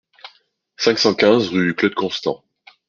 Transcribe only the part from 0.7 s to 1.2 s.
cinq cent